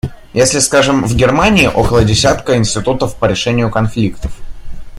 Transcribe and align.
Если, 0.33 0.57
скажем, 0.57 1.03
в 1.03 1.13
Германии 1.15 1.67
около 1.67 2.03
десятка 2.03 2.57
институтов 2.57 3.15
по 3.17 3.25
решению 3.25 3.69
конфликтов. 3.69 4.33